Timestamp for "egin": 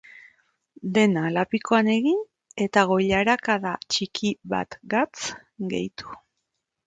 1.95-2.23